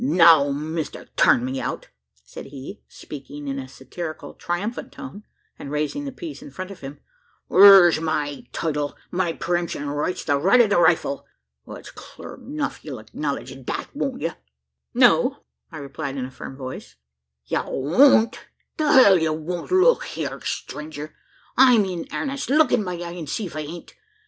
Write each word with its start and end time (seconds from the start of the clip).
"Now, 0.03 0.49
Mister 0.49 1.05
Turn 1.15 1.45
me 1.45 1.61
out?" 1.61 1.89
said 2.25 2.47
he, 2.47 2.81
speaking 2.87 3.47
in 3.47 3.59
a 3.59 3.67
satirical 3.67 4.33
triumphant 4.33 4.91
tone, 4.91 5.25
and 5.59 5.69
raising 5.69 6.05
the 6.05 6.11
piece 6.11 6.41
in 6.41 6.49
front 6.49 6.71
of 6.71 6.79
him, 6.79 6.99
"thur's 7.49 8.01
my 8.01 8.47
title 8.51 8.95
my 9.11 9.31
pre 9.31 9.59
emption 9.59 9.87
right's 9.87 10.23
the 10.23 10.39
right 10.39 10.59
o' 10.59 10.65
the 10.65 10.79
rifle. 10.79 11.27
It's 11.67 11.91
clur 11.91 12.37
enuf: 12.37 12.83
ye'll 12.83 12.97
acknowledge 12.97 13.53
that, 13.67 13.95
won't 13.95 14.23
ye?" 14.23 14.31
"No," 14.95 15.43
I 15.71 15.77
replied 15.77 16.17
in 16.17 16.25
a 16.25 16.31
firm 16.31 16.55
voice. 16.57 16.95
"Ye 17.45 17.59
won't? 17.61 18.39
The 18.77 18.91
hell, 18.91 19.19
ye 19.19 19.29
won't? 19.29 19.69
Look 19.69 20.05
hyur, 20.05 20.41
stranger! 20.43 21.15
I'm 21.57 21.85
in 21.85 22.05
airnest. 22.11 22.49
Look 22.49 22.71
in 22.71 22.83
my 22.83 22.95
eye, 22.97 23.11
an' 23.13 23.27
see 23.27 23.45
if 23.45 23.55
I 23.55 23.59
ain't! 23.59 23.93